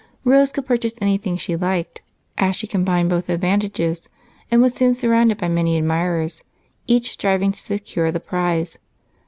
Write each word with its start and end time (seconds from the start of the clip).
Rose 0.23 0.51
could 0.51 0.65
purchase 0.65 0.95
anything 0.99 1.37
she 1.37 1.55
liked, 1.55 2.01
as 2.35 2.55
she 2.55 2.65
combined 2.65 3.07
both 3.11 3.29
advantages, 3.29 4.09
and 4.49 4.59
was 4.59 4.73
soon 4.73 4.95
surrounded 4.95 5.37
by 5.37 5.47
many 5.47 5.77
admirers, 5.77 6.43
each 6.87 7.11
striving 7.11 7.51
to 7.51 7.59
secure 7.59 8.11
the 8.11 8.19
prize. 8.19 8.79